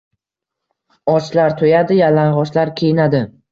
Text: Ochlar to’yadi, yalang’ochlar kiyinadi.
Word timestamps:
Ochlar 1.17 1.55
to’yadi, 1.61 1.99
yalang’ochlar 2.01 2.75
kiyinadi. 2.83 3.25